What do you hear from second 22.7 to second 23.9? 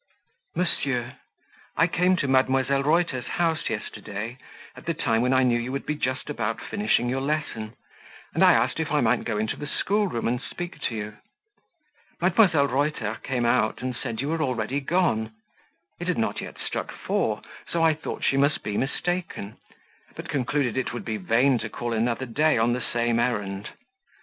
the same errand.